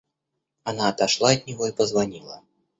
Она 0.63 0.89
отошла 0.89 1.29
от 1.29 1.45
него 1.45 1.67
и 1.67 1.71
позвонила. 1.71 2.41